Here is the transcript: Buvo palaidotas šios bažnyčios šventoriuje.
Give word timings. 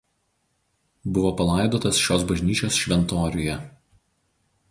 Buvo 1.17 1.31
palaidotas 1.41 2.01
šios 2.05 2.25
bažnyčios 2.33 2.81
šventoriuje. 2.85 3.59